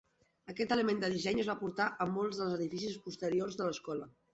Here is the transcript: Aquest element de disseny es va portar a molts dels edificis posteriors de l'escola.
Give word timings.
Aquest 0.53 0.73
element 0.75 1.03
de 1.03 1.11
disseny 1.17 1.43
es 1.45 1.51
va 1.53 1.57
portar 1.61 1.89
a 1.93 2.11
molts 2.17 2.43
dels 2.43 2.59
edificis 2.59 3.01
posteriors 3.09 3.63
de 3.63 3.71
l'escola. 3.73 4.15